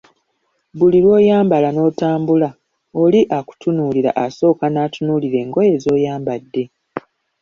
[0.77, 2.49] Buli lw‘oyambala n‘otambula,
[3.03, 6.63] oli akutunuulira, asooka n‘atunuulira engoye z‘oyambadde.